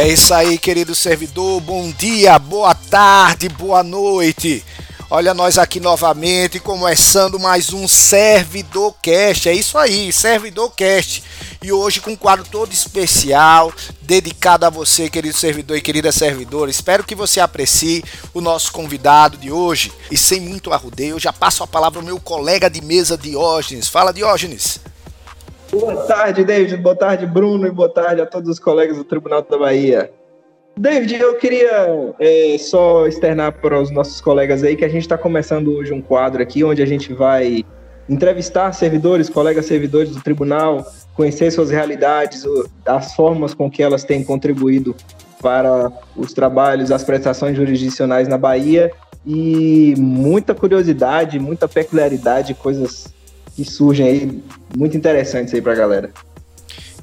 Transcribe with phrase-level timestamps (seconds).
[0.00, 1.60] É isso aí, querido servidor.
[1.60, 4.64] Bom dia, boa tarde, boa noite.
[5.10, 9.48] Olha nós aqui novamente, começando mais um Servidor Cast.
[9.48, 11.22] É isso aí, Servidor Cast.
[11.62, 13.70] E hoje com um quadro todo especial,
[14.00, 16.70] dedicado a você, querido servidor e querida servidora.
[16.70, 18.02] Espero que você aprecie
[18.32, 19.92] o nosso convidado de hoje.
[20.10, 23.88] E sem muito arrudeio, eu já passo a palavra ao meu colega de mesa, Diógenes.
[23.88, 24.80] Fala, Diógenes.
[25.70, 26.78] Boa tarde, David.
[26.78, 27.66] Boa tarde, Bruno.
[27.66, 30.10] E boa tarde a todos os colegas do Tribunal da Bahia.
[30.78, 35.18] David, eu queria é, só externar para os nossos colegas aí que a gente está
[35.18, 37.66] começando hoje um quadro aqui onde a gente vai
[38.10, 42.44] entrevistar servidores, colegas servidores do tribunal, conhecer suas realidades,
[42.84, 44.96] as formas com que elas têm contribuído
[45.40, 48.90] para os trabalhos, as prestações jurisdicionais na Bahia
[49.24, 53.06] e muita curiosidade, muita peculiaridade, coisas
[53.54, 54.42] que surgem aí
[54.76, 56.10] muito interessantes aí para a galera.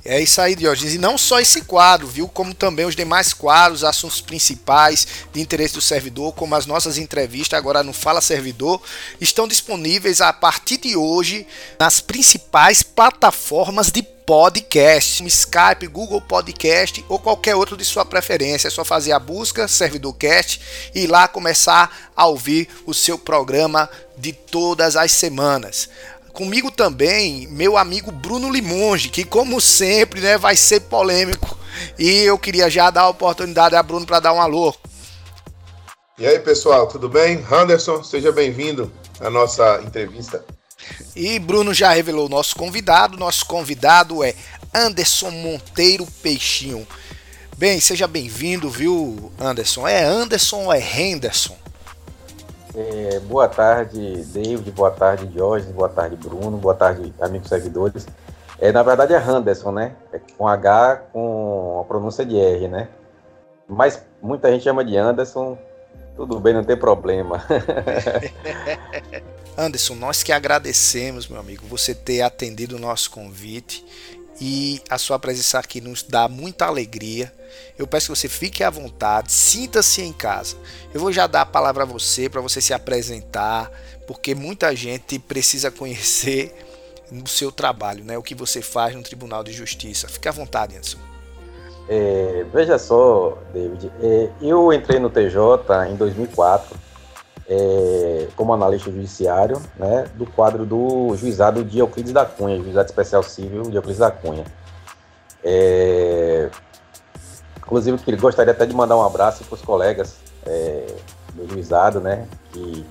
[0.10, 0.94] É isso aí, Diógenes.
[0.94, 2.30] E não só esse quadro, viu?
[2.30, 7.60] Como também os demais quadros, assuntos principais de interesse do servidor, como as nossas entrevistas
[7.60, 8.82] agora no Fala Servidor,
[9.20, 11.46] estão disponíveis a partir de hoje
[11.78, 18.70] nas principais plataformas de podcast, Skype, Google Podcast ou qualquer outro de sua preferência.
[18.70, 20.62] É só fazer a busca ServidorCast
[20.96, 25.90] e ir lá começar a ouvir o seu programa de todas as semanas
[26.38, 31.58] comigo também meu amigo Bruno Limonge, que como sempre, né, vai ser polêmico.
[31.98, 34.72] E eu queria já dar a oportunidade a Bruno para dar um alô.
[36.16, 37.44] E aí, pessoal, tudo bem?
[37.52, 40.46] Anderson, seja bem-vindo à nossa entrevista.
[41.16, 43.18] E Bruno já revelou o nosso convidado.
[43.18, 44.36] Nosso convidado é
[44.72, 46.88] Anderson Monteiro Peixinho.
[47.58, 49.88] Bem, seja bem-vindo, viu, Anderson?
[49.88, 51.58] É Anderson ou é Henderson?
[52.80, 58.06] É, boa tarde, David, boa tarde, Jorge, boa tarde, Bruno, boa tarde, amigos seguidores.
[58.60, 59.96] É, na verdade é Henderson, né?
[60.14, 62.88] É com H com a pronúncia de R, né?
[63.68, 65.58] Mas muita gente chama de Anderson,
[66.16, 67.44] tudo bem, não tem problema.
[69.58, 73.84] Anderson, nós que agradecemos, meu amigo, você ter atendido o nosso convite
[74.40, 77.32] e a sua presença aqui nos dá muita alegria.
[77.78, 80.56] Eu peço que você fique à vontade, sinta-se em casa.
[80.94, 83.72] Eu vou já dar a palavra a você para você se apresentar,
[84.06, 86.54] porque muita gente precisa conhecer
[87.12, 88.18] o seu trabalho, né?
[88.18, 90.08] O que você faz no Tribunal de Justiça.
[90.08, 91.00] Fique à vontade, Anderson.
[91.90, 96.87] É, veja só, David, é, eu entrei no TJ em 2004
[97.50, 103.24] é, como analista judiciário, né, do quadro do juizado de Euclides da Cunha, juizado especial
[103.24, 104.44] civil de Euclides da Cunha.
[105.44, 106.50] É,
[107.58, 110.88] inclusive, que gostaria até de mandar um abraço para os colegas é,
[111.34, 112.86] do juizado, né, que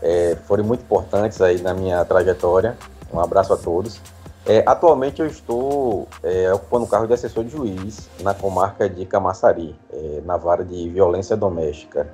[0.00, 2.76] é, foram muito importantes aí na minha trajetória.
[3.12, 4.00] Um abraço a todos.
[4.46, 9.06] É, atualmente eu estou é, ocupando o cargo de assessor de juiz na comarca de
[9.06, 9.76] Camaçari,
[10.24, 12.08] na vara de violência doméstica.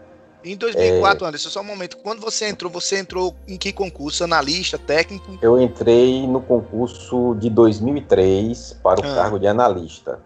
[0.44, 1.28] Em 2004, é...
[1.28, 1.96] Anderson, só um momento.
[1.98, 4.24] Quando você entrou, você entrou em que concurso?
[4.24, 5.38] Analista, técnico?
[5.42, 9.14] Eu entrei no concurso de 2003 para o ah.
[9.14, 10.20] cargo de analista.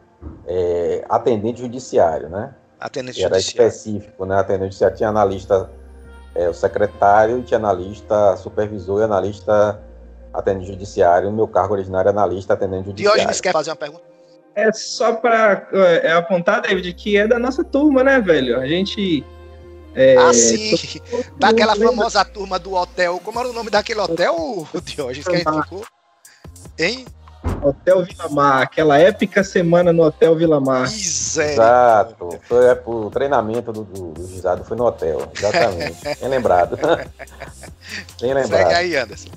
[0.46, 2.54] É, atendente judiciário, né?
[2.78, 3.68] Atendente Era judiciário.
[3.68, 4.38] específico, né?
[4.38, 5.70] Atendente judiciário tinha analista,
[6.34, 9.82] é, o secretário, tinha analista supervisor e analista
[10.32, 11.28] atendente judiciário.
[11.28, 13.18] O meu cargo originário é analista atendente judiciário.
[13.18, 14.02] Diógenes quer fazer uma pergunta?
[14.54, 18.60] É só para é, apontar, David, que é da nossa turma, né, velho?
[18.60, 19.24] A gente
[19.94, 21.00] é, ah, sim.
[21.38, 23.20] Daquela famosa turma do hotel.
[23.22, 25.84] Como era o nome daquele hotel, Diógenes, que a gente ficou?
[26.78, 27.04] Hein?
[27.60, 30.84] Hotel Vila Mar, aquela épica semana no Hotel Vila Mar.
[30.84, 32.38] Exato.
[32.44, 35.28] Foi é, o treinamento do, do, do Gisado foi no hotel.
[35.36, 35.98] Exatamente.
[36.20, 36.76] Bem lembrado.
[38.20, 38.62] Bem lembrado.
[38.62, 39.30] Segue aí, Anderson.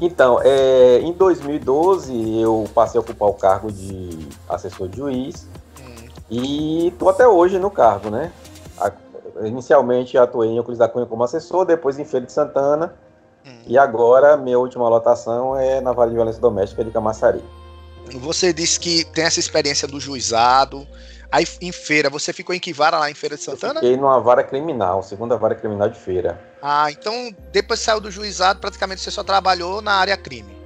[0.00, 5.46] Então, é, em 2012 eu passei a ocupar o cargo de assessor de juiz
[5.80, 6.08] hum.
[6.30, 8.32] e estou até hoje no cargo, né?
[9.42, 12.94] Inicialmente atuei em Euclides da Cunha como assessor, depois em Feira de Santana,
[13.46, 13.62] hum.
[13.66, 17.42] e agora minha última lotação é na Vale de Violência Doméstica de Camaçari.
[18.14, 20.86] Você disse que tem essa experiência do juizado,
[21.30, 23.74] aí em feira, você ficou em que vara lá em Feira de Santana?
[23.74, 26.38] Eu fiquei numa vara criminal, segunda vara criminal de feira.
[26.60, 30.56] Ah, então depois saiu do juizado, praticamente você só trabalhou na área crime.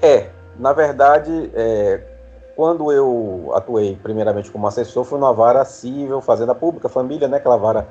[0.00, 2.00] É, na verdade, é,
[2.54, 7.56] quando eu atuei primeiramente como assessor, fui numa vara civil, fazenda pública, família, né, aquela
[7.56, 7.88] vara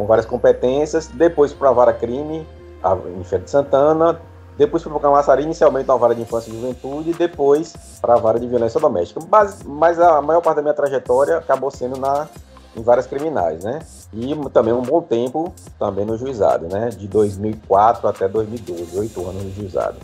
[0.00, 2.46] com várias competências, depois para a vara crime,
[2.82, 4.18] a, em Feira de Santana,
[4.56, 8.16] depois para o Camaçari, inicialmente na vara de infância e juventude, e depois para a
[8.16, 9.20] vara de violência doméstica.
[9.30, 12.26] Mas, mas, a maior parte da minha trajetória acabou sendo na
[12.74, 13.80] em várias criminais, né?
[14.12, 16.88] E também um bom tempo também no juizado, né?
[16.90, 19.98] De 2004 até 2012, oito anos no juizado.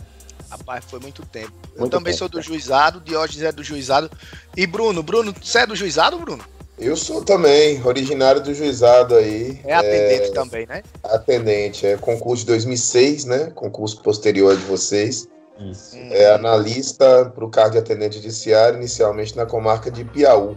[0.49, 1.53] Rapaz, foi muito tempo.
[1.69, 4.11] Muito eu também tempo, sou do juizado, Diógenes é do juizado.
[4.55, 6.43] E Bruno, Bruno, você é do juizado, Bruno?
[6.77, 9.59] Eu sou também, originário do juizado aí.
[9.63, 10.83] É atendente é, também, né?
[11.03, 13.51] Atendente, é concurso de 2006, né?
[13.55, 15.27] Concurso posterior de vocês.
[15.59, 15.97] Isso.
[15.97, 20.55] É analista para o cargo de atendente judiciário, inicialmente na comarca de Piauí.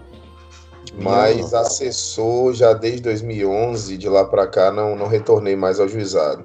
[0.95, 6.45] Mas assessor já desde 2011, de lá para cá não, não retornei mais ao juizado.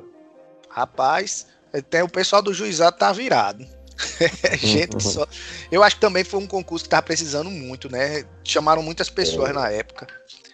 [0.70, 3.66] Rapaz, até o pessoal do juizado tá virado.
[4.58, 5.26] Gente, só.
[5.72, 8.24] Eu acho que também foi um concurso que tava precisando muito, né?
[8.44, 9.54] Chamaram muitas pessoas é.
[9.54, 10.08] na época.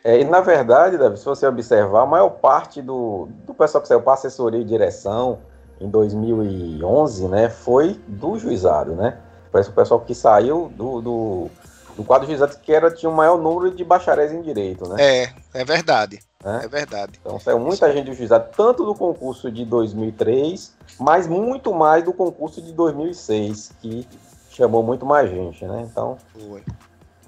[0.04, 3.88] É, e na verdade, Davi, se você observar, a maior parte do, do pessoal que
[3.88, 5.40] saiu para assessoria e direção
[5.80, 9.18] em 2011, né, foi do juizado, né?
[9.52, 11.50] Parece que o pessoal que saiu do, do,
[11.98, 14.96] do quadro juizado que era, tinha o maior número de bacharéis em direito, né?
[15.00, 16.20] É, é verdade.
[16.44, 17.14] É, é verdade.
[17.20, 22.14] Então saiu muita gente do juizado, tanto do concurso de 2003, mas muito mais do
[22.14, 24.08] concurso de 2006, que
[24.50, 25.88] chamou muito mais gente, né?
[25.90, 26.64] Então, Foi.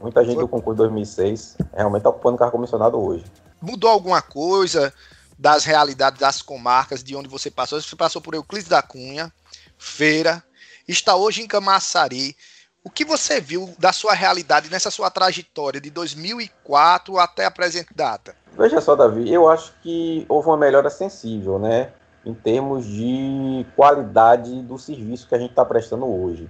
[0.01, 0.43] muita gente Foi.
[0.43, 3.25] do concurso de 2006 realmente está ocupando cargo comissionado hoje.
[3.61, 4.93] Mudou alguma coisa
[5.37, 7.81] das realidades das comarcas de onde você passou?
[7.81, 9.31] Você passou por Euclides da Cunha,
[9.77, 10.43] Feira,
[10.87, 12.35] está hoje em Camaçari.
[12.83, 17.93] O que você viu da sua realidade nessa sua trajetória de 2004 até a presente
[17.95, 18.35] data?
[18.57, 21.91] Veja só, Davi, eu acho que houve uma melhora sensível, né?
[22.25, 26.49] Em termos de qualidade do serviço que a gente está prestando hoje,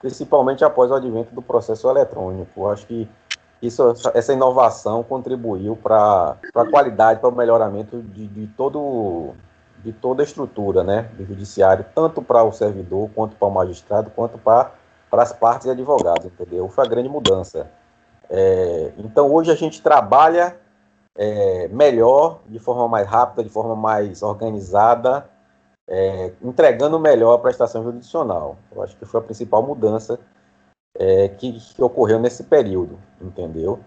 [0.00, 2.68] principalmente após o advento do processo eletrônico.
[2.68, 3.08] Acho que
[3.62, 9.34] isso, essa inovação contribuiu para a qualidade, para o melhoramento de, de, todo,
[9.84, 14.10] de toda a estrutura né, do judiciário, tanto para o servidor, quanto para o magistrado,
[14.10, 14.72] quanto para,
[15.10, 16.68] para as partes e advogados, entendeu?
[16.70, 17.70] Foi a grande mudança.
[18.30, 20.56] É, então, hoje a gente trabalha
[21.16, 25.28] é, melhor, de forma mais rápida, de forma mais organizada,
[25.88, 28.56] é, entregando melhor a prestação jurisdicional.
[28.72, 30.18] Eu acho que foi a principal mudança
[30.96, 33.80] é, que, que, ocorreu nesse período, entendeu?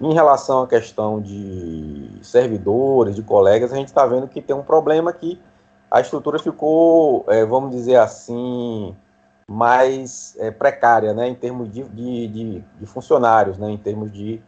[0.00, 4.62] Em relação à questão de servidores, de colegas, a gente está vendo que tem um
[4.62, 5.40] problema que
[5.90, 8.96] a estrutura ficou, é, vamos dizer assim,
[9.50, 14.40] mais é, precária, né, em termos de, de, de, de funcionários, né, em termos de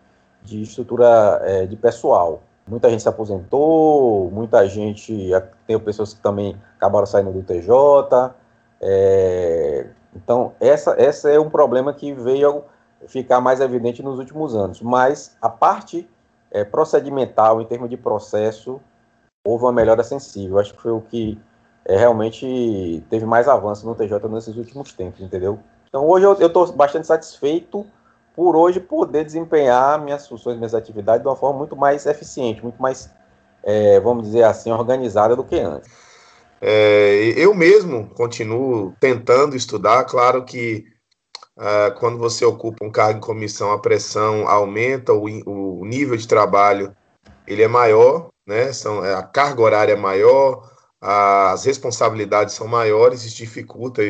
[0.45, 2.43] de estrutura é, de pessoal.
[2.67, 5.31] Muita gente se aposentou, muita gente,
[5.67, 8.35] tem pessoas que também acabaram saindo do TJ.
[8.81, 12.65] É, então, essa, essa é um problema que veio
[13.07, 14.81] ficar mais evidente nos últimos anos.
[14.81, 16.09] Mas a parte
[16.51, 18.81] é, procedimental, em termos de processo,
[19.45, 20.59] houve uma melhora sensível.
[20.59, 21.39] Acho que foi o que
[21.85, 25.59] é, realmente teve mais avanço no TJ nesses últimos tempos, entendeu?
[25.89, 27.87] Então, hoje eu estou bastante satisfeito
[28.35, 32.81] por hoje poder desempenhar minhas funções, minhas atividades de uma forma muito mais eficiente, muito
[32.81, 33.11] mais,
[33.63, 35.91] é, vamos dizer assim, organizada do que antes.
[36.61, 40.85] É, eu mesmo continuo tentando estudar, claro que
[41.59, 46.29] uh, quando você ocupa um cargo em comissão, a pressão aumenta, o, o nível de
[46.29, 46.95] trabalho
[47.47, 48.73] ele é maior, né?
[48.73, 50.71] São, é, a carga horária é maior,
[51.01, 54.03] as responsabilidades são maiores, isso dificulta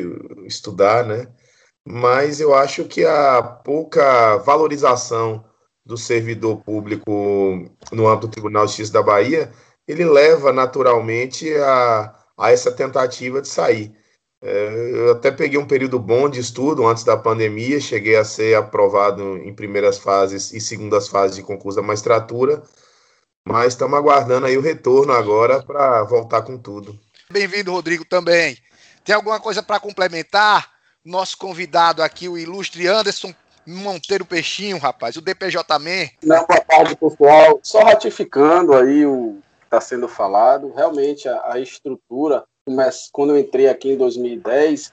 [0.44, 1.28] estudar, né?
[1.87, 5.44] Mas eu acho que a pouca valorização
[5.84, 9.52] do servidor público no âmbito do Tribunal de Justiça da Bahia,
[9.87, 13.93] ele leva naturalmente a, a essa tentativa de sair.
[14.41, 18.56] É, eu até peguei um período bom de estudo antes da pandemia, cheguei a ser
[18.56, 22.62] aprovado em primeiras fases e segundas fases de concurso da magistratura,
[23.46, 26.98] mas estamos aguardando aí o retorno agora para voltar com tudo.
[27.31, 28.56] Bem-vindo, Rodrigo, também.
[29.05, 30.71] Tem alguma coisa para complementar?
[31.05, 33.35] Nosso convidado aqui, o ilustre Anderson
[33.67, 36.09] Monteiro Peixinho, rapaz, o DPJ-Man.
[36.23, 37.61] Não, boa tarde, pessoal.
[37.63, 42.44] Só ratificando aí o que está sendo falado, realmente a, a estrutura,
[43.13, 44.93] quando eu entrei aqui em 2010,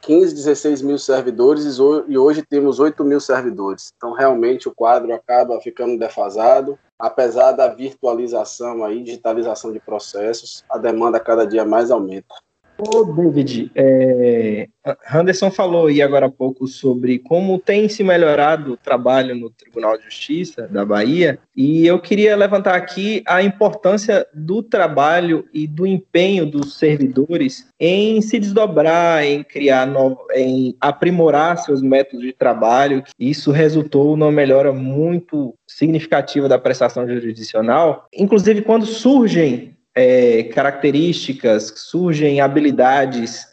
[0.00, 3.92] 15, 16 mil servidores e hoje temos 8 mil servidores.
[3.96, 6.78] Então, realmente, o quadro acaba ficando defasado.
[6.98, 12.34] Apesar da virtualização, aí, digitalização de processos, a demanda cada dia mais aumenta.
[12.78, 14.68] Ô, David, é,
[15.12, 19.96] Anderson falou aí agora há pouco sobre como tem se melhorado o trabalho no Tribunal
[19.96, 25.86] de Justiça da Bahia, e eu queria levantar aqui a importância do trabalho e do
[25.86, 29.88] empenho dos servidores em se desdobrar, em criar,
[30.34, 33.02] em aprimorar seus métodos de trabalho.
[33.18, 42.40] Isso resultou numa melhora muito significativa da prestação jurisdicional, inclusive quando surgem é, características, surgem
[42.42, 43.48] habilidades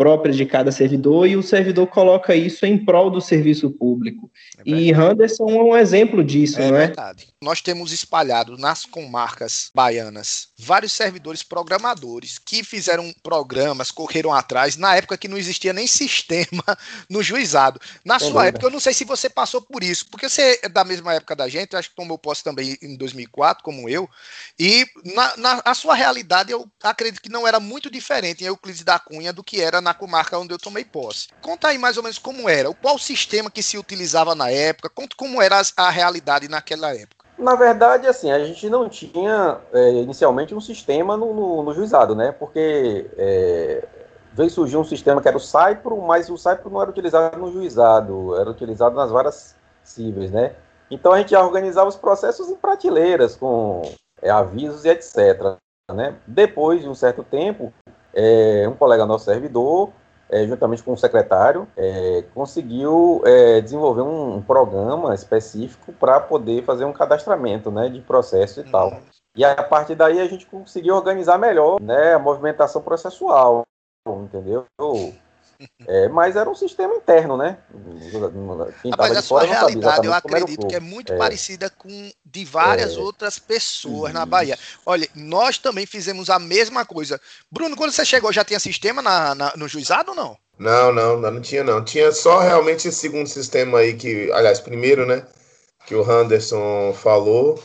[0.00, 4.30] próprias de cada servidor e o servidor coloca isso em prol do serviço público.
[4.56, 6.86] É e Henderson é um exemplo disso, é não é?
[6.86, 7.28] verdade.
[7.42, 14.96] Nós temos espalhado nas comarcas baianas vários servidores programadores que fizeram programas, correram atrás, na
[14.96, 16.64] época que não existia nem sistema
[17.06, 17.78] no juizado.
[18.02, 20.82] Na sua época, eu não sei se você passou por isso, porque você é da
[20.82, 24.08] mesma época da gente, acho que tomou posse também em 2004, como eu,
[24.58, 28.82] e na, na a sua realidade eu acredito que não era muito diferente em Euclides
[28.82, 31.28] da Cunha do que era na comarca onde eu tomei posse.
[31.40, 34.88] Conta aí mais ou menos como era, qual o sistema que se utilizava na época,
[34.88, 37.20] conta como era a, a realidade naquela época.
[37.38, 42.14] Na verdade, assim, a gente não tinha é, inicialmente um sistema no, no, no juizado,
[42.14, 42.32] né?
[42.32, 43.88] Porque é,
[44.34, 47.50] veio surgir um sistema que era o Saipro, mas o Saipro não era utilizado no
[47.50, 50.54] juizado, era utilizado nas varas cíveis, né?
[50.90, 53.82] Então a gente já organizava os processos em prateleiras, com
[54.20, 55.56] é, avisos e etc.
[55.94, 56.14] Né?
[56.26, 57.72] Depois de um certo tempo,
[58.14, 59.90] é, um colega nosso servidor,
[60.28, 66.62] é, juntamente com o secretário, é, conseguiu é, desenvolver um, um, programa específico para poder
[66.64, 68.70] fazer um cadastramento né, de processo e uhum.
[68.70, 69.00] tal.
[69.36, 73.62] E a partir daí a gente conseguiu organizar melhor né, a movimentação processual,
[74.06, 74.66] entendeu?
[75.86, 77.58] É, mas era um sistema interno, né?
[78.80, 81.16] Quem mas a sua realidade, eu acredito que é muito é.
[81.16, 82.98] parecida com de várias é.
[82.98, 84.58] outras pessoas na Bahia.
[84.86, 87.20] Olha, nós também fizemos a mesma coisa.
[87.50, 90.36] Bruno, quando você chegou, já tinha sistema na, na, no juizado ou não?
[90.58, 91.84] Não, não, não tinha não.
[91.84, 95.26] Tinha só realmente esse segundo sistema aí que, aliás, primeiro, né,
[95.86, 97.62] que o Henderson falou,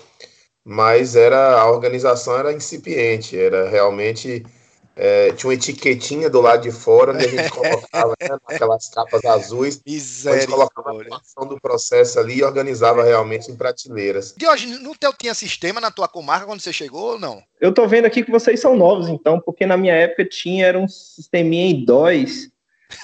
[0.63, 4.45] mas era a organização era incipiente, era realmente
[4.95, 9.25] é, tinha uma etiquetinha do lado de fora, onde a gente colocava né, aquelas capas
[9.25, 9.81] azuis,
[10.25, 14.33] a gente colocava a informação do processo ali e organizava realmente em prateleiras.
[14.47, 17.43] hoje no teu tinha sistema na tua comarca quando você chegou ou não?
[17.59, 20.79] Eu tô vendo aqui que vocês são novos, então, porque na minha época tinha era
[20.79, 22.49] um sisteminha em DOS.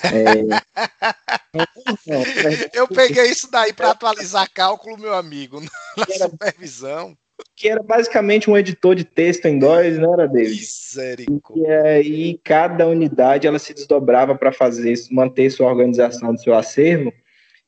[0.04, 0.42] É...
[2.74, 5.62] Eu peguei isso daí para atualizar cálculo, meu amigo,
[5.98, 7.18] na supervisão
[7.56, 10.50] que era basicamente um editor de texto em DOS, não era dele?
[10.50, 11.64] Misericórdia.
[11.64, 17.14] E aí cada unidade ela se desdobrava para fazer manter sua organização do seu acervo.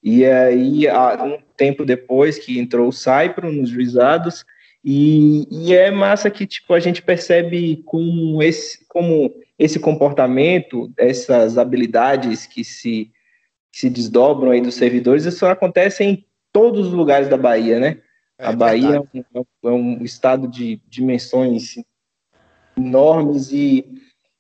[0.02, 4.44] E aí um tempo depois que entrou o Cypro nos juizados
[4.84, 11.58] e, e, é massa que tipo a gente percebe como esse como esse comportamento, essas
[11.58, 13.10] habilidades que se
[13.72, 17.98] que se desdobram aí dos servidores, isso acontece em todos os lugares da Bahia, né?
[18.38, 21.76] É, a Bahia é um, é um, estado de dimensões
[22.76, 23.86] enormes e,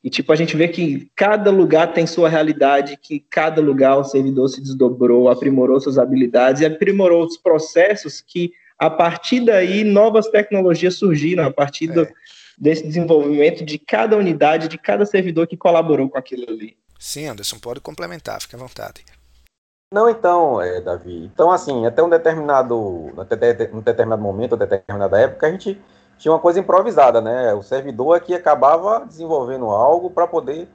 [0.04, 4.04] e, tipo, a gente vê que cada lugar tem sua realidade, que cada lugar o
[4.04, 10.28] servidor se desdobrou, aprimorou suas habilidades e aprimorou os processos que, a partir daí, novas
[10.28, 11.94] tecnologias surgiram, a partir é.
[11.94, 12.08] do,
[12.58, 16.76] desse desenvolvimento de cada unidade, de cada servidor que colaborou com aquilo ali.
[17.00, 19.04] Sim, Anderson, pode complementar, fique à vontade.
[19.94, 21.30] Não, então, é, Davi.
[21.32, 25.80] Então, assim, até um determinado, até um determinado momento, até determinada época, a gente
[26.18, 27.54] tinha uma coisa improvisada, né?
[27.54, 30.68] O servidor aqui acabava desenvolvendo algo para poder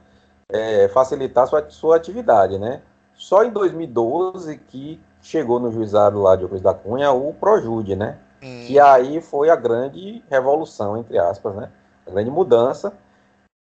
[0.47, 2.81] é, facilitar sua, sua atividade, né?
[3.13, 8.19] Só em 2012 que chegou no juizado lá de Ocris da Cunha o Projude, né?
[8.41, 8.63] Hum.
[8.67, 11.69] Que aí foi a grande revolução, entre aspas, né?
[12.07, 12.93] A grande mudança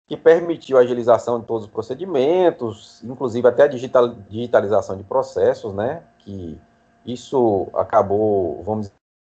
[0.07, 5.75] que permitiu a agilização de todos os procedimentos, inclusive até a digital, digitalização de processos,
[5.75, 6.03] né?
[6.21, 6.61] Que
[7.05, 8.91] isso acabou, vamos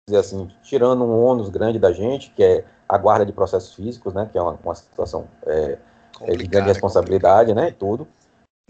[0.09, 4.15] dizer assim, tirando um ônus grande da gente, que é a guarda de processos físicos,
[4.15, 4.29] né?
[4.33, 5.79] Que é uma, uma situação é,
[6.23, 7.69] é de grande responsabilidade, né?
[7.69, 8.09] E tudo.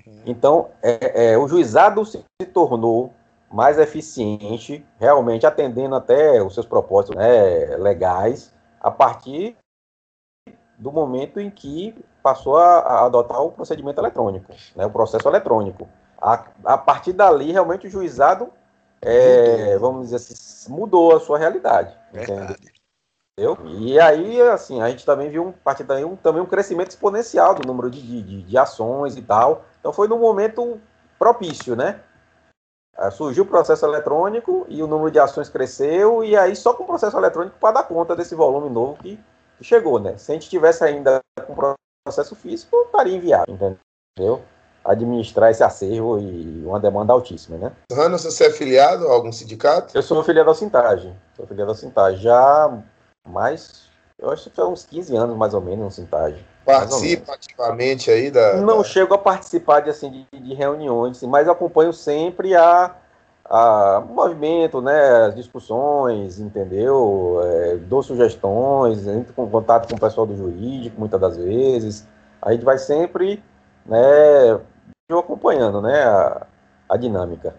[0.05, 0.23] Uhum.
[0.27, 3.13] Então, é, é, o juizado se tornou
[3.49, 9.57] mais eficiente, realmente atendendo até os seus propósitos né, legais, a partir
[10.83, 15.89] do momento em que passou a, a adotar o procedimento eletrônico, né, o processo eletrônico.
[16.21, 18.49] A, a partir dali, realmente, o juizado,
[19.01, 21.97] é, vamos dizer assim, mudou a sua realidade.
[22.13, 23.59] Entendeu?
[23.65, 27.55] E aí, assim, a gente também viu, a partir daí, um, também um crescimento exponencial
[27.55, 29.65] do número de, de, de ações e tal.
[29.81, 30.81] Então, foi num momento
[31.19, 32.01] propício, né?
[32.97, 36.83] É, surgiu o processo eletrônico e o número de ações cresceu, e aí só com
[36.83, 39.19] o processo eletrônico para dar conta desse volume novo que
[39.63, 40.17] chegou, né?
[40.17, 41.55] Se a gente tivesse ainda com
[42.05, 44.43] processo físico, estaria inviável, entendeu?
[44.85, 47.73] Administrar esse acervo e uma demanda altíssima, né?
[47.93, 49.97] Rano, você é filiado a algum sindicato?
[49.97, 51.13] Eu sou filiado ao Sintage.
[51.37, 52.23] Sou filiado ao Sintage.
[52.23, 52.83] Já
[53.29, 53.89] mais,
[54.19, 56.45] eu acho que foi uns 15 anos mais ou menos no Sintage.
[56.65, 58.55] Participa ativamente aí da.
[58.57, 58.85] Não da...
[58.85, 62.97] chego a participar de, assim, de, de reuniões, mas acompanho sempre a
[63.53, 67.39] a, movimento, né, as discussões, entendeu?
[67.45, 72.09] É, dou sugestões, entro em contato com o pessoal do jurídico, muitas das vezes.
[72.41, 73.45] A gente vai sempre
[73.85, 74.59] né,
[75.11, 76.47] acompanhando, né, a,
[76.89, 77.55] a dinâmica.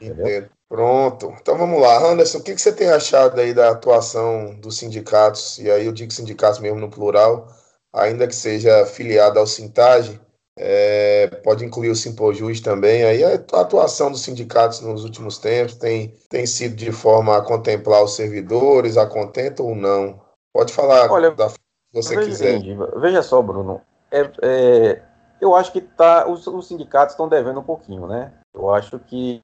[0.00, 0.48] Entendeu?
[0.68, 1.32] Pronto.
[1.40, 2.10] Então vamos lá.
[2.10, 5.92] Anderson, o que, que você tem achado aí da atuação dos sindicatos, e aí eu
[5.92, 7.46] digo sindicatos mesmo no plural,
[7.92, 10.20] ainda que seja filiado ao Sintage,
[10.58, 13.04] é, pode incluir o Simpojus também.
[13.04, 18.02] Aí a atuação dos sindicatos nos últimos tempos tem, tem sido de forma a contemplar
[18.02, 20.20] os servidores, a contento ou não?
[20.52, 21.58] Pode falar Olha, da se
[21.92, 22.60] você veja, quiser.
[23.00, 23.82] Veja só, Bruno.
[24.10, 25.02] É, é,
[25.40, 28.32] eu acho que tá, os, os sindicatos estão devendo um pouquinho, né?
[28.54, 29.40] Eu acho que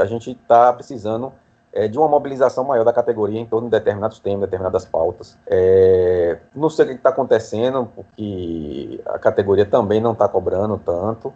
[0.00, 1.32] a gente está precisando
[1.78, 5.38] é, de uma mobilização maior da categoria em torno de determinados temas, determinadas pautas.
[5.46, 11.32] É, não sei o que está acontecendo, porque a categoria também não está cobrando tanto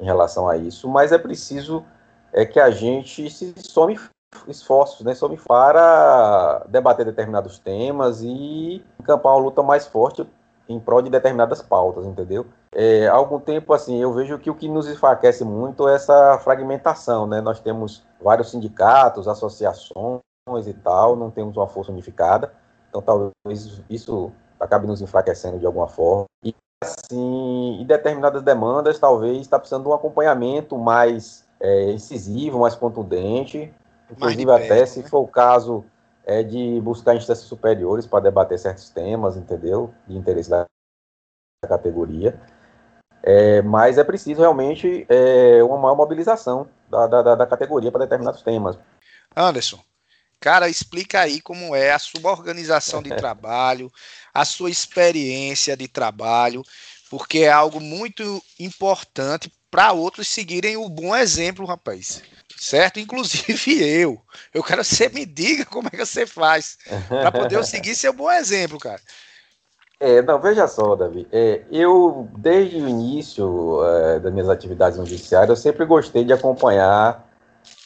[0.00, 1.84] em relação a isso, mas é preciso
[2.32, 3.96] é, que a gente se some
[4.48, 10.26] esforços, né, some para debater determinados temas e encampar uma luta mais forte
[10.68, 12.46] em prol de determinadas pautas, entendeu?
[12.74, 16.38] É, há algum tempo, assim, eu vejo que o que nos enfraquece muito é essa
[16.38, 17.40] fragmentação, né?
[17.40, 20.20] Nós temos vários sindicatos, associações
[20.66, 22.52] e tal, não temos uma força unificada,
[22.88, 26.24] então talvez isso acabe nos enfraquecendo de alguma forma.
[26.42, 32.74] E, assim, em determinadas demandas, talvez está precisando de um acompanhamento mais é, incisivo, mais
[32.74, 33.72] contundente,
[34.10, 35.08] inclusive perto, até, se né?
[35.08, 35.84] for o caso,
[36.26, 39.94] é de buscar instâncias superiores para debater certos temas, entendeu?
[40.06, 40.66] De interesse da
[41.68, 42.40] categoria.
[43.22, 48.42] É, mas é preciso realmente é, uma maior mobilização da, da, da categoria para determinados
[48.42, 48.78] temas.
[49.34, 49.80] Anderson,
[50.38, 53.90] cara, explica aí como é a sua organização de trabalho,
[54.32, 56.62] a sua experiência de trabalho,
[57.10, 62.22] porque é algo muito importante para outros seguirem o bom exemplo, rapaz
[62.58, 63.00] certo?
[63.00, 64.20] Inclusive eu.
[64.52, 67.94] Eu quero que você me diga como é que você faz para poder eu seguir
[67.94, 69.00] seu bom exemplo, cara.
[70.00, 71.26] É, não, veja só, Davi.
[71.32, 76.32] É, eu, desde o início é, das minhas atividades no judiciário, eu sempre gostei de
[76.32, 77.26] acompanhar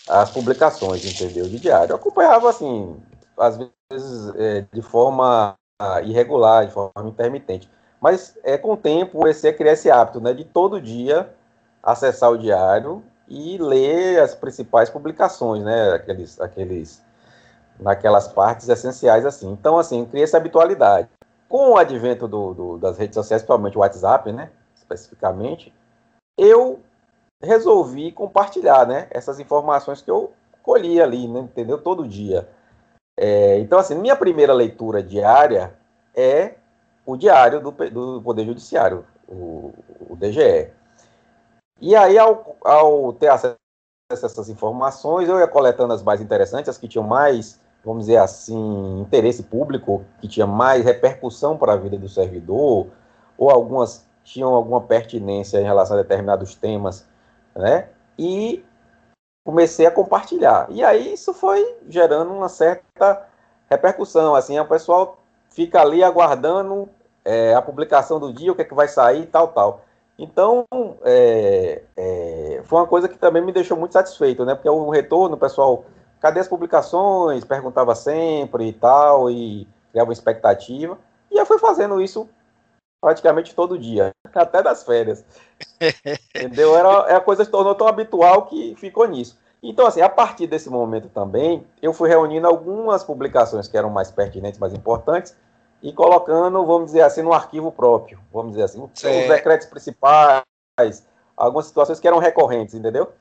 [0.09, 1.45] as publicações, entendeu?
[1.45, 1.93] De diário.
[1.93, 2.97] Eu acompanhava, assim,
[3.37, 5.55] às vezes é, de forma
[6.03, 7.71] irregular, de forma intermitente.
[8.01, 10.33] Mas é, com o tempo, comecei a esse hábito, né?
[10.33, 11.33] De todo dia
[11.83, 15.93] acessar o diário e ler as principais publicações, né?
[15.93, 17.03] Aqueles, aqueles,
[17.79, 19.51] naquelas partes essenciais assim.
[19.51, 21.09] Então, assim, cria essa habitualidade.
[21.49, 24.51] Com o advento do, do, das redes sociais, principalmente o WhatsApp, né?
[24.75, 25.73] Especificamente,
[26.37, 26.81] eu
[27.43, 29.07] resolvi compartilhar, né?
[29.11, 31.41] Essas informações que eu colhi ali, né?
[31.41, 31.79] Entendeu?
[31.79, 32.49] Todo dia.
[33.19, 35.75] É, então, assim, minha primeira leitura diária
[36.15, 36.55] é
[37.05, 39.73] o diário do, do Poder Judiciário, o,
[40.09, 40.71] o DGE.
[41.81, 43.57] E aí, ao, ao ter acesso
[44.11, 48.17] a essas informações, eu ia coletando as mais interessantes, as que tinham mais, vamos dizer
[48.17, 52.89] assim, interesse público, que tinha mais repercussão para a vida do servidor,
[53.37, 57.07] ou algumas tinham alguma pertinência em relação a determinados temas,
[57.57, 57.89] né?
[58.19, 58.63] E
[59.45, 60.67] comecei a compartilhar.
[60.69, 63.27] E aí isso foi gerando uma certa
[63.71, 66.89] repercussão, assim, o pessoal fica ali aguardando
[67.25, 69.83] é, a publicação do dia, o que é que vai sair, tal, tal.
[70.19, 70.67] Então,
[71.05, 74.55] é, é, foi uma coisa que também me deixou muito satisfeito, né?
[74.55, 75.85] Porque o retorno, o pessoal,
[76.21, 77.45] cadê as publicações?
[77.45, 80.99] Perguntava sempre e tal, e criava expectativa.
[81.31, 82.29] E eu fui fazendo isso
[83.01, 85.25] praticamente todo dia, até das férias.
[86.35, 86.77] Entendeu?
[86.77, 89.39] Era, é a coisa se tornou tão habitual que ficou nisso.
[89.63, 94.11] Então, assim, a partir desse momento também, eu fui reunindo algumas publicações que eram mais
[94.11, 95.37] pertinentes, mais importantes,
[95.83, 100.43] e colocando, vamos dizer assim, no arquivo próprio, vamos dizer assim, os decretos principais,
[101.37, 103.13] algumas situações que eram recorrentes, entendeu?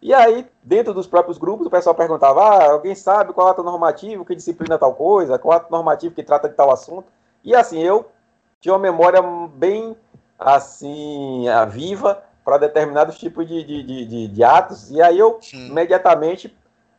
[0.00, 4.24] E aí, dentro dos próprios grupos, o pessoal perguntava: ah, alguém sabe qual ato normativo
[4.24, 7.06] que disciplina tal coisa, qual ato normativo que trata de tal assunto?
[7.42, 8.06] E assim, eu
[8.60, 9.22] tinha uma memória
[9.54, 9.96] bem
[10.38, 15.68] assim, viva para determinados tipos de, de, de, de, atos, e aí eu Sim.
[15.68, 16.56] imediatamente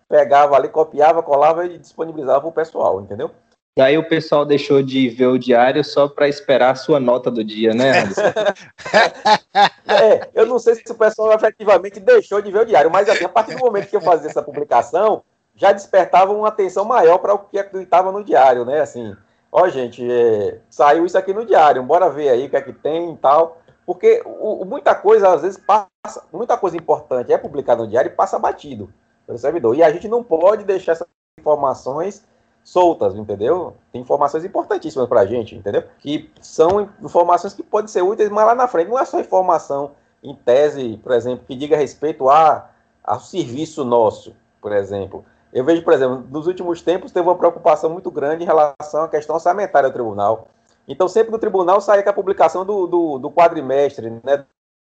[0.10, 3.32] pegava ali, copiava, colava e disponibilizava para o pessoal, entendeu?
[3.78, 7.30] E aí o pessoal deixou de ver o diário só para esperar a sua nota
[7.30, 8.22] do dia, né, Anderson?
[9.88, 13.26] é, eu não sei se o pessoal efetivamente deixou de ver o diário, mas assim,
[13.26, 15.22] a partir do momento que eu fazia essa publicação,
[15.56, 18.82] já despertava uma atenção maior para o que estava no diário, né?
[18.82, 19.16] Assim,
[19.52, 22.74] ó, gente, é, saiu isso aqui no diário, bora ver aí o que é que
[22.74, 23.62] tem e tal.
[23.86, 28.16] Porque o, muita coisa, às vezes, passa, muita coisa importante é publicada no diário e
[28.16, 28.92] passa batido
[29.28, 29.76] pelo servidor.
[29.76, 31.08] E a gente não pode deixar essas
[31.40, 32.26] informações
[32.68, 33.78] soltas, entendeu?
[33.94, 35.86] Tem informações importantíssimas para a gente, entendeu?
[36.00, 39.92] Que são informações que podem ser úteis, mas lá na frente não é só informação
[40.22, 42.70] em tese, por exemplo, que diga respeito a,
[43.02, 45.24] ao serviço nosso, por exemplo.
[45.54, 49.08] Eu vejo, por exemplo, nos últimos tempos teve uma preocupação muito grande em relação à
[49.08, 50.50] questão orçamentária do tribunal.
[50.86, 54.44] Então, sempre no tribunal saía com a publicação do, do, do quadrimestre, né,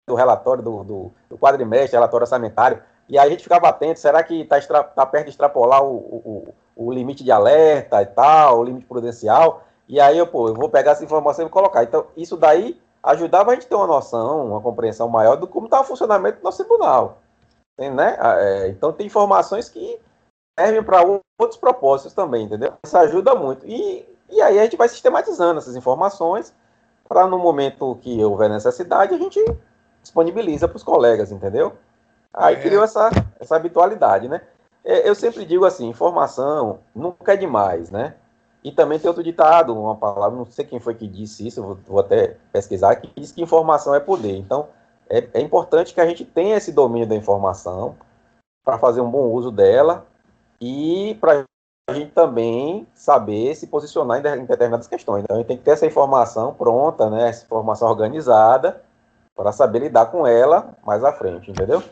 [0.05, 4.23] do relatório do, do, do quadrimestre, relatório orçamentário, e aí a gente ficava atento, será
[4.23, 8.65] que está tá perto de extrapolar o, o, o, limite de alerta e tal, o
[8.65, 11.83] limite prudencial, e aí eu, pô, eu vou pegar essa informação e colocar.
[11.83, 15.81] Então, isso daí ajudava a gente ter uma noção, uma compreensão maior do como está
[15.81, 17.19] o funcionamento do nosso tribunal.
[17.77, 18.17] Tem, né?
[18.21, 19.99] Ah, é, então, tem informações que
[20.59, 21.03] servem para
[21.41, 22.75] outros propósitos também, entendeu?
[22.85, 23.67] Isso ajuda muito.
[23.67, 26.53] E, e aí a gente vai sistematizando essas informações
[27.09, 29.43] para no momento que houver necessidade a gente
[30.03, 31.73] disponibiliza para os colegas, entendeu?
[32.35, 32.61] Aí é.
[32.61, 34.43] criou essa, essa habitualidade, né?
[34.85, 38.15] É, eu sempre digo assim, informação nunca é demais, né?
[38.63, 41.79] E também tem outro ditado, uma palavra, não sei quem foi que disse isso, vou,
[41.87, 44.37] vou até pesquisar, que diz que informação é poder.
[44.37, 44.69] Então,
[45.09, 47.97] é, é importante que a gente tenha esse domínio da informação
[48.65, 50.07] para fazer um bom uso dela
[50.61, 51.45] e para
[51.89, 55.25] a gente também saber se posicionar em determinadas questões.
[55.25, 58.83] Então, a gente tem que ter essa informação pronta, né, essa informação organizada,
[59.35, 61.83] para saber lidar com ela mais à frente, entendeu?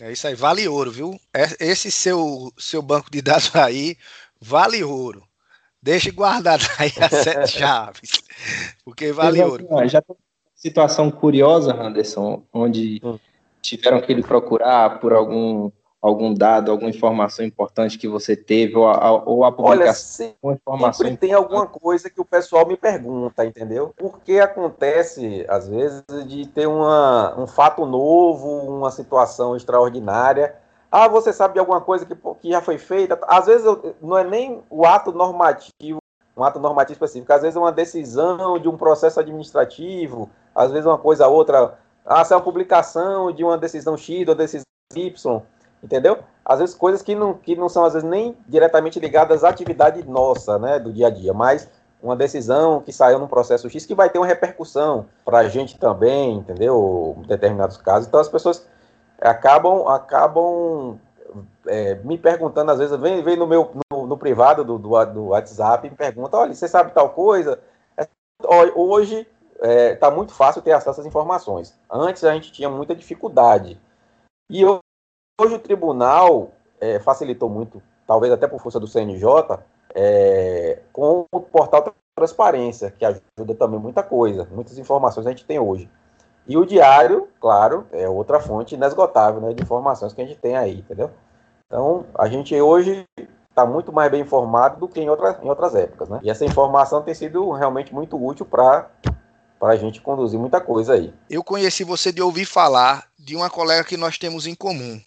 [0.00, 1.20] É isso aí, vale ouro, viu?
[1.34, 3.96] É, esse seu, seu banco de dados aí
[4.40, 5.26] vale ouro.
[5.82, 8.22] Deixe guardado aí as sete chaves,
[8.84, 9.66] porque vale ouro.
[9.88, 10.16] Já tem
[10.54, 13.18] situação curiosa, Anderson, onde hum.
[13.62, 18.88] tiveram que ele procurar por algum algum dado, alguma informação importante que você teve, ou
[18.88, 23.44] a, ou a publicação, Olha, informação sempre tem alguma coisa que o pessoal me pergunta,
[23.44, 23.92] entendeu?
[23.96, 30.54] Porque acontece, às vezes, de ter uma, um fato novo, uma situação extraordinária.
[30.90, 33.18] Ah, você sabe de alguma coisa que, que já foi feita?
[33.26, 35.98] Às vezes, eu, não é nem o ato normativo,
[36.36, 40.86] um ato normativo específico, às vezes é uma decisão de um processo administrativo, às vezes
[40.86, 44.62] uma coisa outra, ah, se é uma publicação de uma decisão X ou decisão
[44.94, 45.42] Y,
[45.82, 46.18] entendeu?
[46.44, 50.02] Às vezes coisas que não, que não são, às vezes, nem diretamente ligadas à atividade
[50.08, 51.68] nossa, né, do dia a dia, mas
[52.02, 55.78] uma decisão que saiu num processo X que vai ter uma repercussão para a gente
[55.78, 57.16] também, entendeu?
[57.18, 58.06] Em determinados casos.
[58.06, 58.66] Então as pessoas
[59.20, 60.98] acabam, acabam
[61.66, 65.26] é, me perguntando, às vezes, vem, vem no meu no, no privado do, do, do,
[65.26, 67.58] WhatsApp me pergunta, olha, você sabe tal coisa?
[67.96, 68.06] É,
[68.74, 71.78] hoje está é, tá muito fácil ter acesso às informações.
[71.90, 73.78] Antes a gente tinha muita dificuldade.
[74.48, 74.78] E eu,
[75.40, 79.60] Hoje o tribunal é, facilitou muito, talvez até por força do CNJ,
[79.94, 85.60] é, com o portal Transparência, que ajuda também muita coisa, muitas informações a gente tem
[85.60, 85.88] hoje.
[86.48, 90.56] E o diário, claro, é outra fonte inesgotável né, de informações que a gente tem
[90.56, 91.12] aí, entendeu?
[91.66, 93.06] Então, a gente hoje
[93.48, 96.18] está muito mais bem informado do que em, outra, em outras épocas, né?
[96.24, 98.90] E essa informação tem sido realmente muito útil para
[99.60, 101.12] para a gente conduzir muita coisa aí.
[101.28, 105.00] Eu conheci você de ouvir falar de uma colega que nós temos em comum,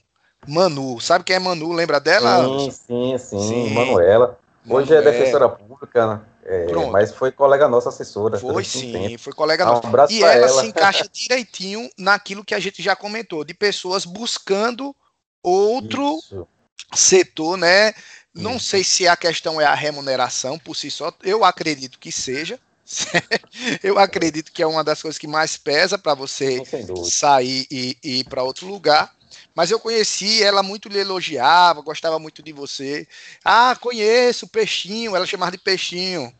[0.47, 0.99] Manu.
[0.99, 1.71] Sabe quem é Manu?
[1.71, 2.47] Lembra dela?
[2.47, 3.39] Sim, sim, sim.
[3.39, 3.73] sim.
[3.73, 4.39] Manuela.
[4.67, 6.21] Hoje é defensora pública, né?
[6.43, 8.37] É, mas foi colega nossa assessora.
[8.37, 9.87] Foi sim, foi colega nossa.
[9.87, 14.05] Um e ela, ela se encaixa direitinho naquilo que a gente já comentou, de pessoas
[14.05, 14.95] buscando
[15.43, 16.47] outro Isso.
[16.93, 17.93] setor, né?
[18.33, 18.67] Não Isso.
[18.67, 22.59] sei se a questão é a remuneração por si só, eu acredito que seja.
[23.83, 26.61] eu acredito que é uma das coisas que mais pesa para você
[27.05, 29.13] sair e, e ir para outro lugar.
[29.61, 33.07] Mas eu conheci, ela muito lhe elogiava, gostava muito de você.
[33.45, 36.33] Ah, conheço, Peixinho, ela chamava de Peixinho.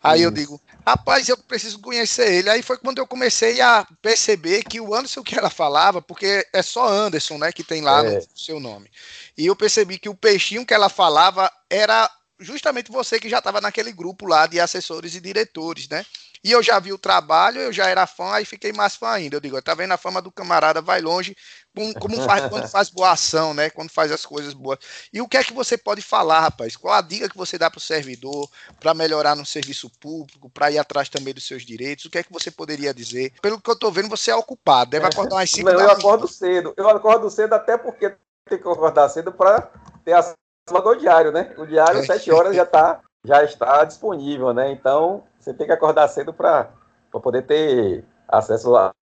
[0.00, 2.48] Aí eu digo, rapaz, eu preciso conhecer ele.
[2.48, 6.62] Aí foi quando eu comecei a perceber que o Anderson que ela falava, porque é
[6.62, 8.20] só Anderson, né, que tem lá é.
[8.20, 8.88] no seu nome.
[9.36, 13.60] E eu percebi que o Peixinho que ela falava era justamente você que já estava
[13.60, 16.06] naquele grupo lá de assessores e diretores, né?
[16.44, 19.36] E eu já vi o trabalho, eu já era fã, aí fiquei mais fã ainda.
[19.36, 21.36] Eu digo, tá vendo a fama do camarada vai longe,
[21.74, 23.70] como, como faz quando faz boa ação, né?
[23.70, 24.78] Quando faz as coisas boas.
[25.12, 26.76] E o que é que você pode falar, rapaz?
[26.76, 28.48] Qual a dica que você dá para o servidor
[28.80, 32.06] para melhorar no serviço público, para ir atrás também dos seus direitos?
[32.06, 33.32] O que é que você poderia dizer?
[33.40, 35.86] Pelo que eu tô vendo, você é ocupado, deve acordar às 5 da manhã.
[35.86, 36.74] Eu acordo cedo.
[36.76, 38.10] Eu acordo cedo até porque
[38.48, 39.70] tem que acordar cedo para
[40.04, 40.36] ter acesso
[40.70, 41.54] ao diário, né?
[41.56, 44.72] O diário, às 7 horas, já tá já está disponível, né?
[44.72, 46.68] Então, você tem que acordar cedo para
[47.10, 48.72] poder ter acesso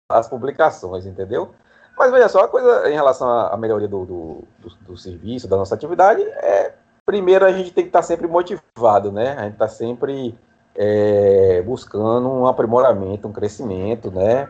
[0.09, 1.51] às publicações, entendeu?
[1.97, 5.55] Mas veja só, a coisa em relação à melhoria do, do, do, do serviço, da
[5.55, 6.73] nossa atividade, é
[7.05, 9.35] primeiro a gente tem que estar sempre motivado, né?
[9.38, 10.38] A gente está sempre
[10.73, 14.49] é, buscando um aprimoramento, um crescimento, né?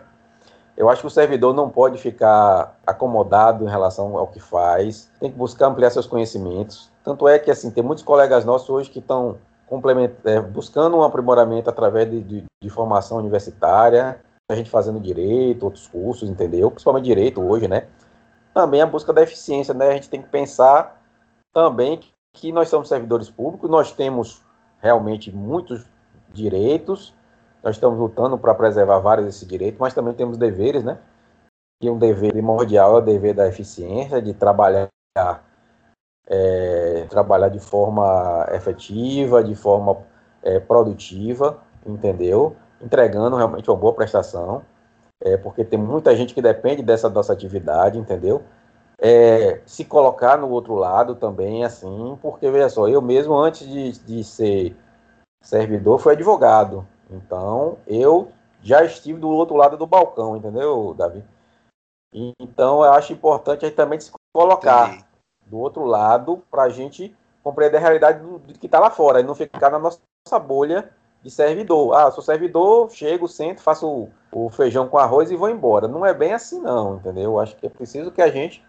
[0.77, 5.31] Eu acho que o servidor não pode ficar acomodado em relação ao que faz, tem
[5.31, 6.91] que buscar ampliar seus conhecimentos.
[7.03, 9.37] Tanto é que, assim, tem muitos colegas nossos hoje que estão
[10.25, 15.87] é, buscando um aprimoramento através de, de, de, formação universitária, a gente fazendo direito, outros
[15.87, 16.69] cursos, entendeu?
[16.69, 17.87] Principalmente direito hoje, né?
[18.53, 19.89] Também a busca da eficiência, né?
[19.89, 21.01] A gente tem que pensar
[21.53, 21.99] também
[22.33, 24.43] que nós somos servidores públicos, nós temos
[24.79, 25.85] realmente muitos
[26.31, 27.13] direitos,
[27.63, 30.99] nós estamos lutando para preservar vários desses direitos, mas também temos deveres, né?
[31.79, 34.89] que um dever primordial é o dever da eficiência, de trabalhar,
[36.27, 39.97] é, trabalhar de forma efetiva, de forma
[40.41, 42.55] é, produtiva, entendeu?
[42.81, 44.63] Entregando realmente uma boa prestação,
[45.21, 48.43] é, porque tem muita gente que depende dessa nossa atividade, entendeu?
[48.99, 53.91] É, se colocar no outro lado também, assim, porque veja só, eu mesmo antes de,
[53.99, 54.75] de ser
[55.41, 58.29] servidor fui advogado, então eu
[58.61, 61.23] já estive do outro lado do balcão, entendeu, Davi?
[62.11, 65.04] Então, eu acho importante a gente também se colocar Entendi.
[65.45, 69.19] Do outro lado para a gente compreender a realidade do, do que está lá fora
[69.19, 70.89] e não ficar na nossa bolha
[71.21, 71.95] de servidor.
[71.95, 75.87] Ah, sou servidor, chego, sento, faço o, o feijão com arroz e vou embora.
[75.87, 77.23] Não é bem assim, não, entendeu?
[77.23, 78.63] Eu acho que é preciso que a gente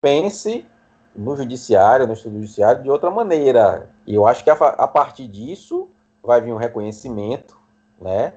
[0.00, 0.66] pense
[1.14, 3.90] no judiciário, no estudo judiciário, de outra maneira.
[4.06, 5.88] E eu acho que a, a partir disso
[6.22, 7.58] vai vir um reconhecimento,
[8.00, 8.34] né?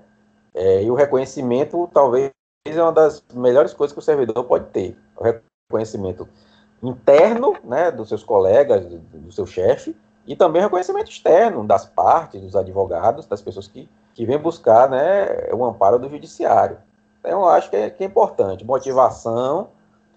[0.53, 2.31] É, e o reconhecimento talvez
[2.65, 4.97] é uma das melhores coisas que o servidor pode ter.
[5.15, 6.27] O reconhecimento
[6.81, 12.55] interno, né, dos seus colegas, do, seu chefe, e também reconhecimento externo das partes, dos
[12.55, 16.77] advogados, das pessoas que, que vêm buscar né, o amparo do judiciário.
[17.19, 18.65] Então, eu acho que é, que é importante.
[18.65, 19.69] Motivação,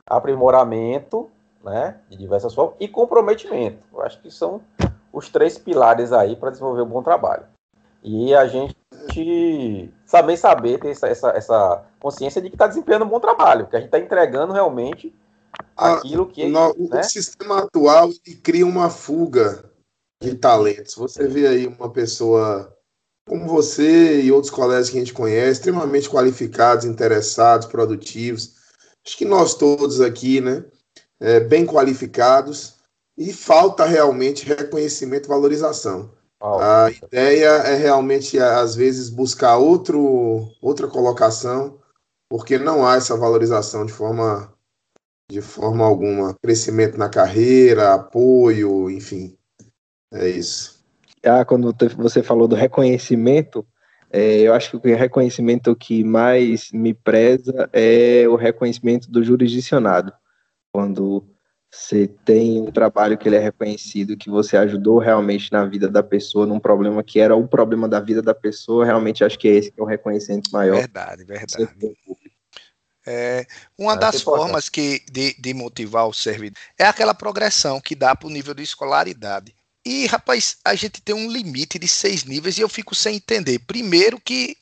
[0.07, 1.31] aprimoramento,
[1.63, 3.79] né, de diversas formas, e comprometimento.
[3.93, 4.61] Eu acho que são
[5.13, 7.45] os três pilares aí para desenvolver um bom trabalho.
[8.03, 8.77] E a gente
[10.11, 13.77] também saber ter essa, essa, essa consciência de que está desempenhando um bom trabalho, que
[13.77, 15.15] a gente está entregando realmente
[15.77, 16.47] aquilo que.
[16.49, 17.01] No, né?
[17.01, 18.11] O sistema atual
[18.43, 19.71] cria uma fuga
[20.23, 20.95] de talentos.
[20.95, 22.73] Você vê aí uma pessoa
[23.27, 28.55] como você e outros colegas que a gente conhece, extremamente qualificados, interessados, produtivos.
[29.07, 30.65] Acho que nós todos aqui, né?
[31.21, 32.75] É, bem qualificados,
[33.17, 36.11] e falta realmente reconhecimento e valorização.
[36.41, 41.79] A ideia é realmente, às vezes, buscar outro, outra colocação,
[42.29, 44.53] porque não há essa valorização de forma,
[45.31, 46.35] de forma alguma.
[46.43, 49.37] Crescimento na carreira, apoio, enfim.
[50.13, 50.85] É isso.
[51.25, 53.67] Ah, quando você falou do reconhecimento,
[54.11, 60.13] é, eu acho que o reconhecimento que mais me preza é o reconhecimento do jurisdicionado.
[60.73, 61.25] Quando
[61.71, 66.03] você tem um trabalho que ele é reconhecido, que você ajudou realmente na vida da
[66.03, 69.53] pessoa, num problema que era o problema da vida da pessoa, realmente acho que é
[69.53, 70.77] esse que é o reconhecimento maior.
[70.77, 71.69] Verdade, verdade.
[73.07, 78.17] É, uma das formas que, de, de motivar o servidor é aquela progressão que dá
[78.17, 79.55] para o nível de escolaridade.
[79.85, 83.59] E, rapaz, a gente tem um limite de seis níveis e eu fico sem entender.
[83.61, 84.57] Primeiro que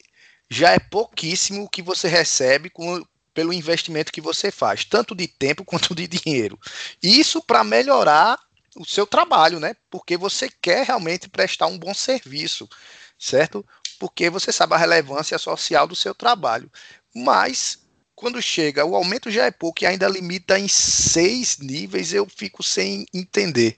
[0.51, 5.29] já é pouquíssimo o que você recebe com, pelo investimento que você faz, tanto de
[5.29, 6.59] tempo quanto de dinheiro.
[7.01, 8.39] Isso para melhorar
[8.77, 9.77] o seu trabalho, né?
[9.89, 12.69] Porque você quer realmente prestar um bom serviço,
[13.17, 13.65] certo?
[14.01, 16.71] Porque você sabe a relevância social do seu trabalho.
[17.15, 17.79] Mas
[18.23, 22.63] quando chega, o aumento já é pouco e ainda limita em seis níveis, eu fico
[22.63, 23.77] sem entender.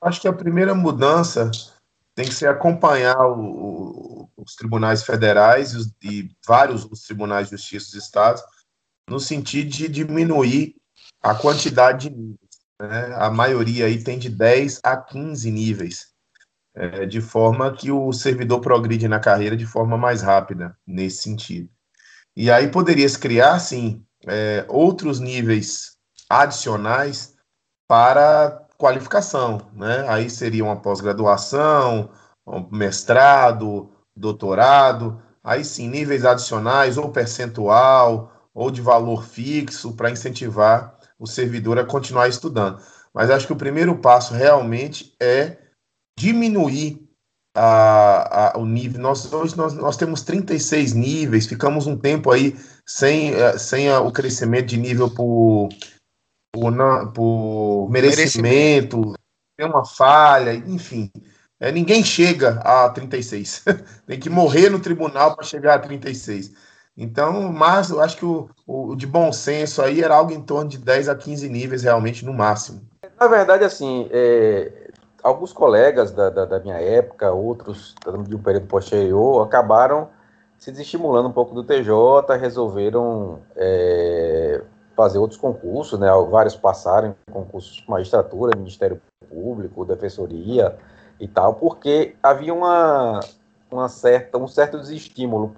[0.00, 1.50] Acho que a primeira mudança
[2.14, 7.92] tem que ser acompanhar o, os tribunais federais e, e vários os tribunais de justiça
[7.92, 8.42] dos estados
[9.10, 10.74] no sentido de diminuir
[11.22, 12.38] a quantidade de níveis.
[12.80, 13.14] Né?
[13.14, 16.06] A maioria aí tem de 10 a 15 níveis,
[16.74, 21.68] é, de forma que o servidor progride na carreira de forma mais rápida, nesse sentido.
[22.36, 25.96] E aí poderia se criar, sim, é, outros níveis
[26.28, 27.34] adicionais
[27.86, 30.06] para qualificação, né?
[30.08, 32.10] Aí seria uma pós-graduação,
[32.46, 40.96] um mestrado, doutorado, aí sim, níveis adicionais ou percentual, ou de valor fixo para incentivar
[41.18, 42.80] o servidor a continuar estudando.
[43.14, 45.58] Mas acho que o primeiro passo realmente é
[46.18, 47.08] diminuir
[47.54, 49.00] a, a, o nível.
[49.00, 54.00] Nós, hoje nós, nós temos 36 níveis, ficamos um tempo aí sem, eh, sem a,
[54.00, 55.68] o crescimento de nível por,
[56.52, 59.14] por, na, por merecimento, merecimento,
[59.56, 61.10] tem uma falha, enfim.
[61.60, 63.64] É, ninguém chega a 36.
[64.06, 66.52] tem que morrer no tribunal para chegar a 36.
[66.96, 70.68] Então, mas eu acho que o, o, de bom senso aí era algo em torno
[70.68, 72.82] de 10 a 15 níveis, realmente, no máximo.
[73.18, 74.81] Na verdade, assim, é,
[75.22, 77.94] alguns colegas da, da, da, minha época, outros
[78.26, 80.08] de um período posterior, acabaram
[80.58, 84.62] se desestimulando um pouco do TJ, resolveram é,
[84.94, 86.08] fazer outros concursos, né?
[86.30, 90.76] Vários passaram em concursos magistratura, Ministério Público, Defensoria
[91.18, 93.20] e tal, porque havia uma,
[93.70, 95.56] uma certa, um certo desestímulo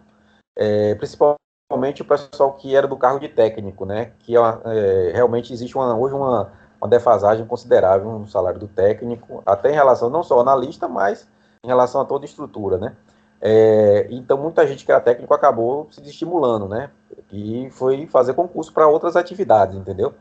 [0.57, 4.13] é, principalmente o pessoal que era do cargo de técnico, né?
[4.21, 6.53] Que é, realmente existe uma, hoje uma,
[6.85, 11.27] uma defasagem considerável no salário do técnico, até em relação não só ao analista, mas
[11.65, 12.95] em relação a toda a estrutura, né?
[13.41, 16.91] É, então, muita gente que era técnico acabou se estimulando, né?
[17.33, 20.15] E foi fazer concurso para outras atividades, entendeu?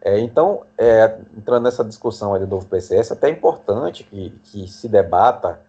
[0.00, 4.68] É, então, é, entrando nessa discussão aí do novo PCS, até é importante que, que
[4.68, 5.60] se debata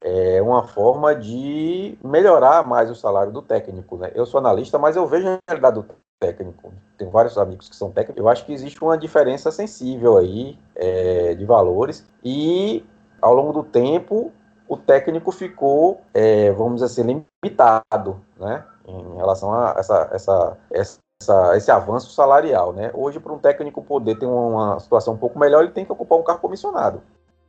[0.00, 3.96] é, uma forma de melhorar mais o salário do técnico.
[3.96, 4.10] Né?
[4.14, 5.86] Eu sou analista, mas eu vejo a realidade do
[6.18, 6.72] técnico.
[6.96, 8.20] Tenho vários amigos que são técnicos.
[8.20, 12.84] Eu acho que existe uma diferença sensível aí é, de valores e,
[13.20, 14.32] ao longo do tempo,
[14.68, 21.56] o técnico ficou, é, vamos dizer assim, limitado, né, em relação a essa, essa, essa,
[21.56, 22.90] esse avanço salarial, né.
[22.94, 26.18] Hoje, para um técnico poder ter uma situação um pouco melhor, ele tem que ocupar
[26.18, 27.02] um cargo comissionado.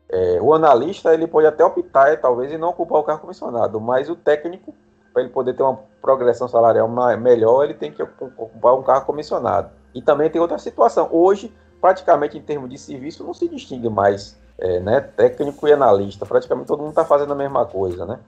[0.09, 4.09] É, o analista, ele pode até optar, talvez, em não ocupar o cargo comissionado, mas
[4.09, 4.73] o técnico,
[5.17, 6.87] para ele poder ter uma progressão salarial
[7.19, 9.71] melhor, ele tem que ocupar um cargo comissionado.
[9.95, 11.09] E também tem outra situação.
[11.11, 11.51] Hoje,
[11.81, 16.67] praticamente em termos de serviço, não se distingue mais é, né, técnico e analista, praticamente
[16.67, 18.19] todo mundo está fazendo a mesma coisa, né?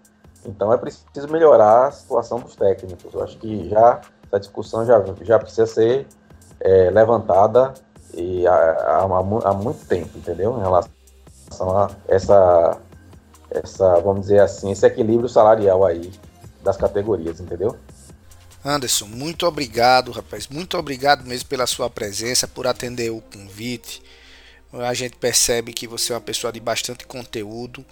[0.43, 3.13] Então é preciso melhorar a situação dos técnicos.
[3.13, 6.07] Eu acho que já essa discussão já, já precisa ser
[6.59, 7.71] é, levantada
[8.15, 10.57] e há, há, há, muito tempo, entendeu?
[10.57, 12.77] Em relação a essa,
[13.51, 16.11] essa, vamos dizer assim, esse equilíbrio salarial aí
[16.63, 17.77] das categorias, entendeu?
[18.63, 20.47] Anderson, muito obrigado, rapaz.
[20.47, 24.01] Muito obrigado mesmo pela sua presença, por atender o convite
[24.73, 27.83] a gente percebe que você é uma pessoa de bastante conteúdo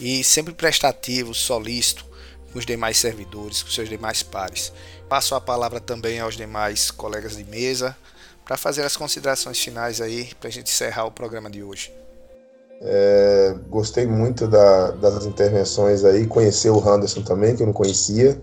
[0.00, 2.04] e sempre prestativo, solícito
[2.52, 4.72] com os demais servidores, com seus demais pares.
[5.08, 7.96] Passo a palavra também aos demais colegas de mesa
[8.44, 11.92] para fazer as considerações finais aí para a gente encerrar o programa de hoje.
[12.80, 18.40] É, gostei muito da, das intervenções aí, conhecer o Anderson também, que eu não conhecia.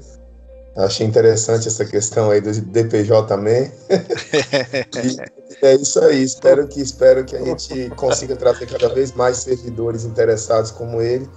[0.75, 3.71] Achei interessante essa questão aí do DPJ também.
[5.61, 6.23] e é isso aí.
[6.23, 11.29] Espero que espero que a gente consiga trazer cada vez mais servidores interessados como ele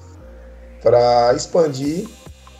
[0.83, 2.09] para expandir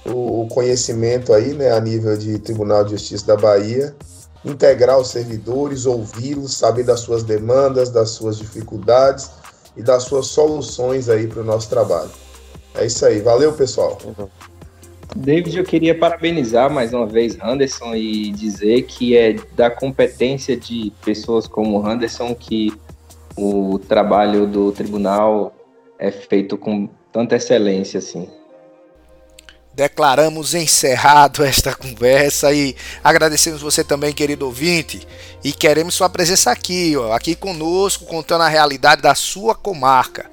[0.05, 3.95] o, o, conhecimento aí, né, a nível de Tribunal de Justiça da Bahia,
[4.45, 9.31] integrar os servidores, ouvi-los, saber das suas demandas, das suas dificuldades
[9.77, 12.11] e das suas soluções aí para o nosso trabalho.
[12.75, 13.21] É isso aí.
[13.21, 13.99] Valeu, pessoal.
[15.15, 20.93] David, eu queria parabenizar mais uma vez Anderson e dizer que é da competência de
[21.05, 22.73] pessoas como Anderson que
[23.37, 25.55] o trabalho do tribunal
[25.99, 28.29] é feito com tanta excelência assim.
[29.77, 35.07] Declaramos encerrado esta conversa e agradecemos você também, querido ouvinte,
[35.45, 40.31] e queremos sua presença aqui, ó, aqui conosco, contando a realidade da sua comarca.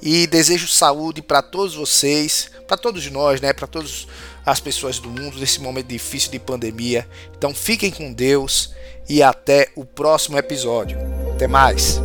[0.00, 4.06] E desejo saúde para todos vocês, para todos nós, né, para todas
[4.46, 7.04] as pessoas do mundo nesse momento difícil de pandemia.
[7.36, 8.72] Então fiquem com Deus
[9.08, 10.96] e até o próximo episódio.
[11.34, 12.00] Até mais.